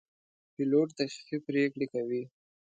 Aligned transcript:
پیلوټ 0.53 0.89
دقیقې 0.99 1.37
پرېکړې 1.47 1.85
کوي. 1.93 2.23